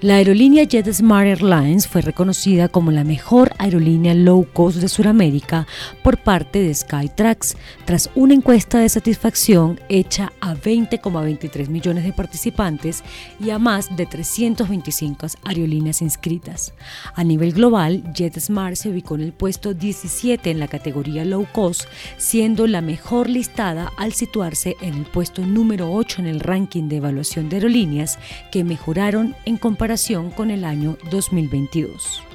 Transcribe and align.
La 0.00 0.14
aerolínea 0.14 0.62
JetSmart 0.62 1.26
Airlines 1.26 1.88
fue 1.88 2.02
reconocida 2.02 2.68
como 2.68 2.92
la 2.92 3.02
mejor 3.02 3.52
aerolínea 3.58 4.14
low 4.14 4.46
cost 4.52 4.76
de 4.76 4.88
Sudamérica 4.88 5.66
por 6.04 6.18
parte 6.22 6.62
de 6.62 6.72
Skytrax, 6.72 7.56
tras 7.84 8.08
una 8.14 8.34
encuesta 8.34 8.78
de 8.78 8.88
satisfacción 8.88 9.80
hecha 9.88 10.32
a 10.40 10.54
20,23 10.54 11.66
millones 11.66 12.04
de 12.04 12.12
participantes 12.12 13.02
y 13.40 13.50
a 13.50 13.58
más 13.58 13.96
de 13.96 14.06
325 14.06 15.26
aerolíneas 15.44 16.00
inscritas. 16.00 16.74
A 17.16 17.24
nivel 17.24 17.52
global, 17.52 18.04
JetSmart 18.14 18.76
se 18.76 18.90
ubicó 18.90 19.16
en 19.16 19.22
el 19.22 19.32
puesto 19.32 19.74
17 19.74 20.48
en 20.48 20.60
la 20.60 20.68
categoría 20.68 21.24
low 21.24 21.44
cost, 21.52 21.86
siendo 22.18 22.68
la 22.68 22.82
mejor 22.82 23.28
listada 23.28 23.92
al 23.96 24.12
situarse 24.12 24.76
en 24.80 24.94
el 24.94 25.06
puesto 25.06 25.44
número 25.44 25.92
8 25.92 26.20
en 26.20 26.28
el 26.28 26.38
ranking 26.38 26.84
de 26.88 26.98
evaluación 26.98 27.48
de 27.48 27.56
aerolíneas 27.56 28.20
que 28.52 28.62
mejoraron 28.62 29.34
en 29.44 29.56
comparación 29.56 29.87
con 30.30 30.50
el 30.50 30.64
año 30.64 30.98
2022. 31.10 32.27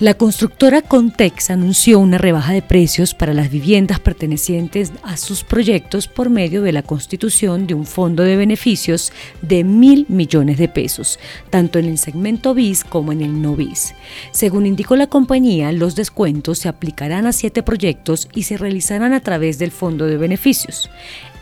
La 0.00 0.14
constructora 0.14 0.80
Contex 0.80 1.50
anunció 1.50 1.98
una 1.98 2.18
rebaja 2.18 2.52
de 2.52 2.62
precios 2.62 3.14
para 3.14 3.34
las 3.34 3.50
viviendas 3.50 3.98
pertenecientes 3.98 4.92
a 5.02 5.16
sus 5.16 5.42
proyectos 5.42 6.06
por 6.06 6.30
medio 6.30 6.62
de 6.62 6.70
la 6.70 6.84
constitución 6.84 7.66
de 7.66 7.74
un 7.74 7.84
fondo 7.84 8.22
de 8.22 8.36
beneficios 8.36 9.12
de 9.42 9.64
mil 9.64 10.06
millones 10.08 10.56
de 10.56 10.68
pesos, 10.68 11.18
tanto 11.50 11.80
en 11.80 11.86
el 11.86 11.98
segmento 11.98 12.54
BIS 12.54 12.84
como 12.84 13.10
en 13.10 13.22
el 13.22 13.42
no 13.42 13.56
BIS. 13.56 13.96
Según 14.30 14.66
indicó 14.66 14.94
la 14.94 15.08
compañía, 15.08 15.72
los 15.72 15.96
descuentos 15.96 16.60
se 16.60 16.68
aplicarán 16.68 17.26
a 17.26 17.32
siete 17.32 17.64
proyectos 17.64 18.28
y 18.32 18.44
se 18.44 18.56
realizarán 18.56 19.14
a 19.14 19.20
través 19.20 19.58
del 19.58 19.72
fondo 19.72 20.06
de 20.06 20.16
beneficios. 20.16 20.88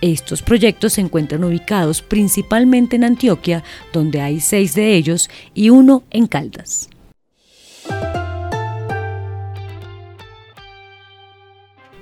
Estos 0.00 0.40
proyectos 0.40 0.94
se 0.94 1.02
encuentran 1.02 1.44
ubicados 1.44 2.00
principalmente 2.00 2.96
en 2.96 3.04
Antioquia, 3.04 3.62
donde 3.92 4.22
hay 4.22 4.40
seis 4.40 4.74
de 4.74 4.94
ellos, 4.94 5.28
y 5.52 5.68
uno 5.68 6.04
en 6.10 6.26
Caldas. 6.26 6.88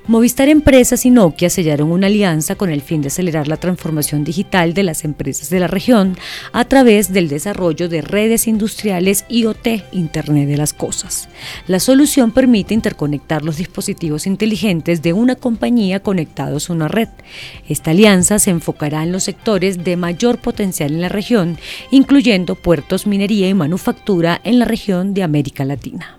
Movistar 0.06 0.50
Empresas 0.50 1.06
y 1.06 1.10
Nokia 1.10 1.48
sellaron 1.48 1.91
una 1.91 2.08
alianza 2.08 2.56
con 2.56 2.69
el 2.69 2.83
fin 2.83 3.00
de 3.00 3.08
acelerar 3.08 3.48
la 3.48 3.56
transformación 3.56 4.22
digital 4.22 4.74
de 4.74 4.83
las 4.83 5.02
empresas 5.02 5.48
de 5.48 5.61
la 5.61 5.66
región 5.66 6.19
a 6.52 6.66
través 6.66 7.11
del 7.11 7.30
desarrollo 7.30 7.88
de 7.88 8.02
redes 8.02 8.46
industriales 8.46 9.24
IoT, 9.30 9.66
Internet 9.92 10.46
de 10.46 10.58
las 10.58 10.74
Cosas. 10.74 11.30
La 11.69 11.80
solución 11.80 12.33
permite 12.33 12.74
interconectar 12.74 13.46
los 13.46 13.56
dispositivos 13.56 14.27
inteligentes 14.27 15.00
de 15.00 15.14
una 15.14 15.36
compañía 15.36 16.00
conectados 16.00 16.68
a 16.68 16.74
una 16.74 16.89
red. 16.89 17.08
Esta 17.66 17.92
alianza 17.92 18.39
se 18.39 18.50
enfocará 18.50 19.05
en 19.05 19.12
los 19.12 19.24
sectores 19.24 19.84
de 19.84 19.96
mayor 19.96 20.36
potencial 20.36 20.92
en 20.92 21.00
la 21.00 21.08
región, 21.08 21.56
incluyendo 21.91 22.56
puertos, 22.56 23.06
minería 23.06 23.48
y 23.48 23.55
manufactura 23.55 24.39
en 24.44 24.58
la 24.58 24.66
región 24.66 25.14
de 25.14 25.22
América 25.22 25.64
Latina. 25.64 26.18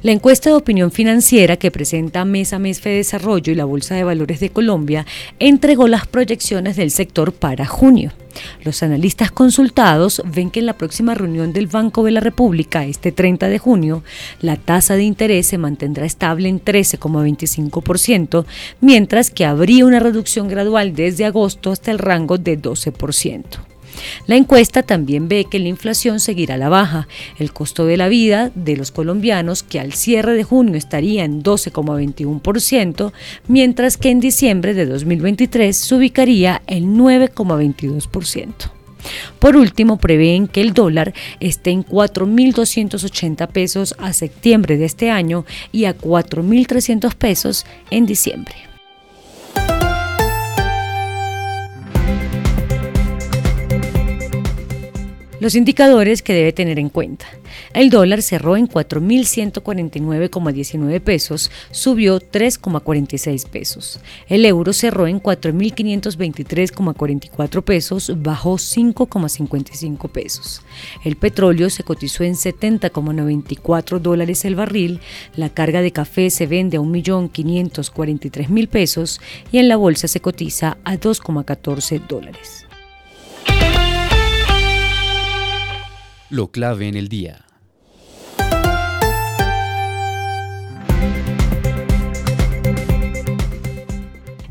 La 0.00 0.12
encuesta 0.12 0.48
de 0.48 0.54
opinión 0.54 0.92
financiera 0.92 1.56
que 1.56 1.72
presenta 1.72 2.24
Mes 2.24 2.52
a 2.52 2.60
Mes 2.60 2.80
Desarrollo 2.80 3.52
y 3.52 3.56
la 3.56 3.64
Bolsa 3.64 3.96
de 3.96 4.04
Valores 4.04 4.38
de 4.38 4.50
Colombia 4.50 5.04
entregó 5.40 5.88
las 5.88 6.06
proyecciones 6.06 6.76
del 6.76 6.92
sector 6.92 7.32
para 7.32 7.66
junio. 7.66 8.12
Los 8.62 8.84
analistas 8.84 9.32
consultados 9.32 10.22
ven 10.24 10.50
que 10.50 10.60
en 10.60 10.66
la 10.66 10.78
próxima 10.78 11.14
reunión 11.14 11.52
del 11.52 11.66
Banco 11.66 12.04
de 12.04 12.12
la 12.12 12.20
República, 12.20 12.84
este 12.84 13.10
30 13.10 13.48
de 13.48 13.58
junio, 13.58 14.04
la 14.40 14.54
tasa 14.54 14.94
de 14.94 15.02
interés 15.02 15.48
se 15.48 15.58
mantendrá 15.58 16.06
estable 16.06 16.48
en 16.48 16.62
13,25%, 16.64 18.44
mientras 18.80 19.32
que 19.32 19.46
habría 19.46 19.84
una 19.84 19.98
reducción 19.98 20.46
gradual 20.46 20.94
desde 20.94 21.24
agosto 21.24 21.72
hasta 21.72 21.90
el 21.90 21.98
rango 21.98 22.38
de 22.38 22.56
12%. 22.56 23.67
La 24.26 24.36
encuesta 24.36 24.82
también 24.82 25.28
ve 25.28 25.46
que 25.50 25.58
la 25.58 25.68
inflación 25.68 26.20
seguirá 26.20 26.54
a 26.54 26.58
la 26.58 26.68
baja. 26.68 27.08
El 27.38 27.52
costo 27.52 27.86
de 27.86 27.96
la 27.96 28.08
vida 28.08 28.50
de 28.54 28.76
los 28.76 28.90
colombianos, 28.90 29.62
que 29.62 29.80
al 29.80 29.92
cierre 29.92 30.34
de 30.34 30.44
junio 30.44 30.76
estaría 30.76 31.24
en 31.24 31.42
12,21%, 31.42 33.12
mientras 33.48 33.96
que 33.96 34.10
en 34.10 34.20
diciembre 34.20 34.74
de 34.74 34.86
2023 34.86 35.76
se 35.76 35.94
ubicaría 35.94 36.62
en 36.66 36.96
9,22%. 36.98 38.70
Por 39.38 39.56
último, 39.56 39.98
prevén 39.98 40.48
que 40.48 40.60
el 40.60 40.74
dólar 40.74 41.14
esté 41.40 41.70
en 41.70 41.84
4.280 41.84 43.48
pesos 43.48 43.94
a 43.98 44.12
septiembre 44.12 44.76
de 44.76 44.84
este 44.84 45.10
año 45.10 45.44
y 45.72 45.84
a 45.84 45.96
4.300 45.96 47.14
pesos 47.14 47.64
en 47.90 48.06
diciembre. 48.06 48.67
Los 55.40 55.54
indicadores 55.54 56.22
que 56.22 56.34
debe 56.34 56.52
tener 56.52 56.80
en 56.80 56.88
cuenta. 56.88 57.26
El 57.72 57.90
dólar 57.90 58.22
cerró 58.22 58.56
en 58.56 58.68
4.149,19 58.68 61.00
pesos, 61.00 61.52
subió 61.70 62.18
3,46 62.18 63.48
pesos. 63.48 64.00
El 64.28 64.44
euro 64.44 64.72
cerró 64.72 65.06
en 65.06 65.22
4.523,44 65.22 67.62
pesos, 67.62 68.12
bajó 68.16 68.54
5,55 68.54 70.10
pesos. 70.10 70.62
El 71.04 71.14
petróleo 71.14 71.70
se 71.70 71.84
cotizó 71.84 72.24
en 72.24 72.34
70,94 72.34 74.00
dólares 74.00 74.44
el 74.44 74.56
barril, 74.56 74.98
la 75.36 75.50
carga 75.50 75.82
de 75.82 75.92
café 75.92 76.30
se 76.30 76.48
vende 76.48 76.78
a 76.78 76.80
1.543.000 76.80 78.68
pesos 78.68 79.20
y 79.52 79.58
en 79.58 79.68
la 79.68 79.76
bolsa 79.76 80.08
se 80.08 80.20
cotiza 80.20 80.78
a 80.82 80.96
2,14 80.96 82.04
dólares. 82.08 82.67
Lo 86.30 86.50
clave 86.50 86.88
en 86.88 86.96
el 86.96 87.08
día. 87.08 87.47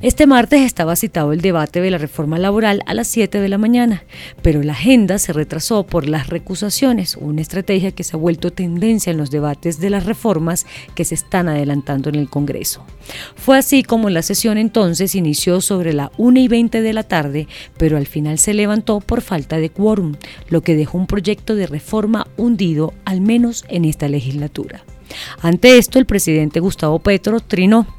Este 0.08 0.26
martes 0.26 0.62
estaba 0.62 0.96
citado 0.96 1.34
el 1.34 1.42
debate 1.42 1.82
de 1.82 1.92
la 1.92 1.98
reforma 1.98 2.40
laboral 2.40 2.82
a 2.86 2.94
las 2.94 3.10
7 3.10 3.42
de 3.42 3.50
la 3.50 3.58
mañana, 3.58 4.06
pero 4.42 4.64
la 4.64 4.72
agenda 4.72 5.18
se 5.18 5.34
retrasó 5.34 5.86
por 5.86 6.08
las 6.08 6.30
recusaciones, 6.30 7.18
una 7.18 7.42
estrategia 7.42 7.92
que 7.92 8.06
se 8.06 8.16
ha 8.16 8.18
vuelto 8.18 8.54
tendencia 8.54 9.12
en 9.12 9.18
los 9.18 9.32
debates 9.32 9.82
de 9.82 9.90
las 9.90 10.06
reformas 10.06 10.66
que 10.96 11.04
se 11.04 11.14
están 11.14 11.50
adelantando 11.50 12.08
en 12.08 12.16
el 12.16 12.30
Congreso. 12.30 12.86
Fue 13.36 13.58
así 13.58 13.84
como 13.84 14.10
la 14.10 14.22
sesión 14.22 14.58
entonces 14.58 15.14
inició 15.14 15.60
sobre 15.60 15.92
la 15.92 16.10
1 16.18 16.40
y 16.40 16.48
20 16.48 16.82
de 16.82 16.94
la 16.94 17.04
tarde, 17.04 17.50
pero 17.78 17.98
al 17.98 18.08
final 18.08 18.40
se 18.40 18.54
levantó 18.54 19.02
por 19.02 19.20
falta 19.20 19.58
de 19.58 19.72
quórum, 19.72 20.16
lo 20.48 20.62
que 20.62 20.78
dejó 20.78 20.98
un 20.98 21.08
proyecto 21.08 21.54
de 21.54 21.68
reforma 21.68 22.28
hundido, 22.38 22.94
al 23.04 23.20
menos 23.20 23.66
en 23.68 23.84
esta 23.84 24.08
legislatura. 24.08 24.86
Ante 25.42 25.78
esto, 25.78 26.00
el 26.00 26.06
presidente 26.06 26.62
Gustavo 26.62 27.00
Petro 27.00 27.42
trinó 27.42 27.97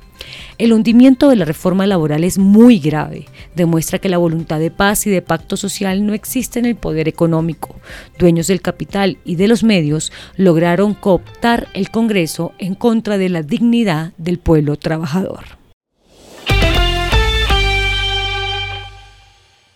el 0.58 0.72
hundimiento 0.72 1.28
de 1.28 1.36
la 1.36 1.44
reforma 1.44 1.86
laboral 1.86 2.24
es 2.24 2.38
muy 2.38 2.78
grave. 2.78 3.26
Demuestra 3.54 3.98
que 3.98 4.08
la 4.08 4.18
voluntad 4.18 4.58
de 4.60 4.70
paz 4.70 5.06
y 5.06 5.10
de 5.10 5.22
pacto 5.22 5.56
social 5.56 6.06
no 6.06 6.14
existe 6.14 6.58
en 6.58 6.66
el 6.66 6.76
poder 6.76 7.08
económico. 7.08 7.76
Dueños 8.18 8.46
del 8.46 8.60
capital 8.60 9.18
y 9.24 9.36
de 9.36 9.48
los 9.48 9.64
medios 9.64 10.12
lograron 10.36 10.94
cooptar 10.94 11.68
el 11.74 11.90
Congreso 11.90 12.52
en 12.58 12.74
contra 12.74 13.18
de 13.18 13.28
la 13.28 13.42
dignidad 13.42 14.12
del 14.18 14.38
pueblo 14.38 14.76
trabajador. 14.76 15.58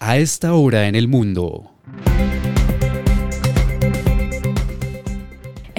A 0.00 0.18
esta 0.18 0.54
hora 0.54 0.88
en 0.88 0.96
el 0.96 1.06
mundo. 1.06 1.71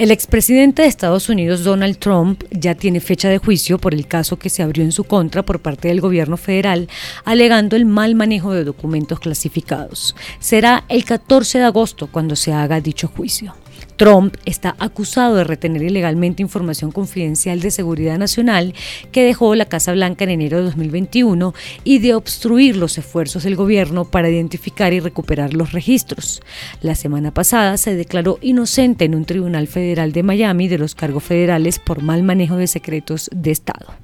El 0.04 0.10
expresidente 0.10 0.82
de 0.82 0.88
Estados 0.88 1.30
Unidos, 1.30 1.64
Donald 1.64 1.96
Trump, 1.96 2.44
ya 2.50 2.74
tiene 2.74 3.00
fecha 3.00 3.30
de 3.30 3.38
juicio 3.38 3.78
por 3.78 3.94
el 3.94 4.06
caso 4.06 4.38
que 4.38 4.50
se 4.50 4.62
abrió 4.62 4.84
en 4.84 4.92
su 4.92 5.04
contra 5.04 5.46
por 5.46 5.60
parte 5.60 5.88
del 5.88 6.02
gobierno 6.02 6.36
federal, 6.36 6.90
alegando 7.24 7.74
el 7.74 7.86
mal 7.86 8.14
manejo 8.14 8.52
de 8.52 8.64
documentos 8.64 9.18
clasificados. 9.18 10.14
Será 10.40 10.84
el 10.90 11.06
14 11.06 11.56
de 11.56 11.64
agosto 11.64 12.08
cuando 12.12 12.36
se 12.36 12.52
haga 12.52 12.82
dicho 12.82 13.08
juicio. 13.08 13.54
Trump 13.96 14.36
está 14.44 14.74
acusado 14.78 15.36
de 15.36 15.44
retener 15.44 15.82
ilegalmente 15.82 16.42
información 16.42 16.90
confidencial 16.90 17.60
de 17.60 17.70
seguridad 17.70 18.18
nacional 18.18 18.74
que 19.12 19.24
dejó 19.24 19.54
la 19.54 19.66
Casa 19.66 19.92
Blanca 19.92 20.24
en 20.24 20.30
enero 20.30 20.58
de 20.58 20.64
2021 20.64 21.54
y 21.84 21.98
de 21.98 22.14
obstruir 22.14 22.76
los 22.76 22.98
esfuerzos 22.98 23.44
del 23.44 23.56
gobierno 23.56 24.04
para 24.04 24.28
identificar 24.28 24.92
y 24.92 25.00
recuperar 25.00 25.54
los 25.54 25.72
registros. 25.72 26.42
La 26.80 26.94
semana 26.94 27.32
pasada 27.32 27.76
se 27.76 27.94
declaró 27.94 28.38
inocente 28.40 29.04
en 29.04 29.14
un 29.14 29.24
tribunal 29.24 29.66
federal 29.68 30.12
de 30.12 30.22
Miami 30.22 30.68
de 30.68 30.78
los 30.78 30.94
cargos 30.94 31.24
federales 31.24 31.78
por 31.78 32.02
mal 32.02 32.22
manejo 32.22 32.56
de 32.56 32.66
secretos 32.66 33.30
de 33.32 33.50
Estado. 33.50 33.94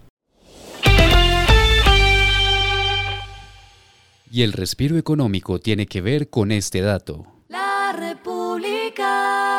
Y 4.32 4.42
el 4.42 4.52
respiro 4.52 4.96
económico 4.96 5.58
tiene 5.58 5.86
que 5.86 6.00
ver 6.00 6.30
con 6.30 6.52
este 6.52 6.80
dato. 6.80 7.26
La 7.48 7.92
República. 7.98 9.49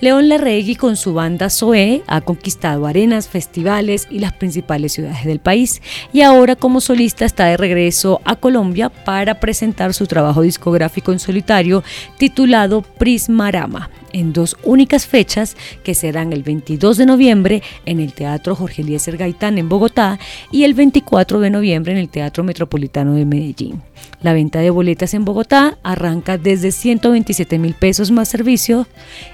León 0.00 0.28
Larregui 0.28 0.76
con 0.76 0.96
su 0.96 1.12
banda 1.12 1.50
Zoé 1.50 2.02
ha 2.06 2.20
conquistado 2.20 2.86
arenas, 2.86 3.28
festivales 3.28 4.06
y 4.10 4.20
las 4.20 4.32
principales 4.32 4.92
ciudades 4.92 5.24
del 5.24 5.40
país. 5.40 5.82
Y 6.12 6.22
ahora 6.22 6.54
como 6.54 6.80
solista 6.80 7.24
está 7.24 7.46
de 7.46 7.56
regreso 7.56 8.20
a 8.24 8.36
Colombia 8.36 8.90
para 8.90 9.40
presentar 9.40 9.94
su 9.94 10.06
trabajo 10.06 10.42
discográfico 10.42 11.10
en 11.10 11.18
solitario 11.18 11.82
titulado 12.16 12.82
Prismarama 12.82 13.90
en 14.12 14.32
dos 14.32 14.56
únicas 14.62 15.06
fechas 15.06 15.56
que 15.84 15.94
serán 15.94 16.32
el 16.32 16.42
22 16.42 16.96
de 16.96 17.06
noviembre 17.06 17.62
en 17.86 18.00
el 18.00 18.12
Teatro 18.12 18.54
Jorge 18.54 18.82
Eliezer 18.82 19.16
Gaitán 19.16 19.58
en 19.58 19.68
Bogotá 19.68 20.18
y 20.50 20.64
el 20.64 20.74
24 20.74 21.40
de 21.40 21.50
noviembre 21.50 21.92
en 21.92 21.98
el 21.98 22.08
Teatro 22.08 22.44
Metropolitano 22.44 23.14
de 23.14 23.24
Medellín. 23.24 23.82
La 24.20 24.32
venta 24.32 24.60
de 24.60 24.70
boletas 24.70 25.14
en 25.14 25.24
Bogotá 25.24 25.78
arranca 25.82 26.38
desde 26.38 26.72
127 26.72 27.58
mil 27.58 27.74
pesos 27.74 28.10
más 28.10 28.28
servicio 28.28 28.86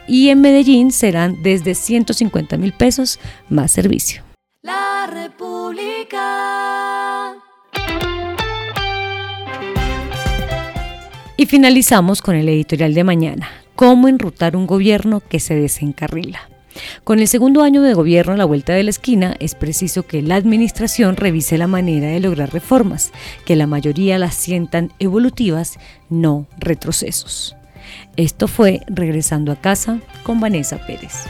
y 0.06 0.28
en 0.28 0.40
Medellín 0.40 0.92
serán 0.92 1.42
desde 1.42 1.74
150 1.74 2.56
mil 2.56 2.72
pesos 2.72 3.18
más 3.48 3.72
servicio. 3.72 4.22
La 4.62 5.06
República. 5.06 6.24
Y 11.44 11.46
finalizamos 11.46 12.22
con 12.22 12.36
el 12.36 12.48
editorial 12.48 12.94
de 12.94 13.04
mañana 13.04 13.50
cómo 13.76 14.08
enrutar 14.08 14.56
un 14.56 14.66
gobierno 14.66 15.20
que 15.20 15.40
se 15.40 15.54
desencarrila. 15.54 16.48
Con 17.04 17.18
el 17.18 17.28
segundo 17.28 17.62
año 17.62 17.82
de 17.82 17.92
gobierno 17.92 18.32
a 18.32 18.38
la 18.38 18.46
vuelta 18.46 18.72
de 18.72 18.82
la 18.82 18.88
esquina, 18.88 19.36
es 19.40 19.54
preciso 19.54 20.04
que 20.04 20.22
la 20.22 20.36
administración 20.36 21.16
revise 21.16 21.58
la 21.58 21.66
manera 21.66 22.06
de 22.06 22.20
lograr 22.20 22.50
reformas, 22.50 23.12
que 23.44 23.56
la 23.56 23.66
mayoría 23.66 24.16
las 24.16 24.34
sientan 24.34 24.94
evolutivas, 24.98 25.78
no 26.08 26.46
retrocesos. 26.56 27.54
Esto 28.16 28.48
fue 28.48 28.80
Regresando 28.86 29.52
a 29.52 29.56
casa 29.56 30.00
con 30.22 30.40
Vanessa 30.40 30.78
Pérez. 30.86 31.26